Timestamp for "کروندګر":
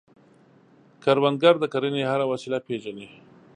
1.03-1.55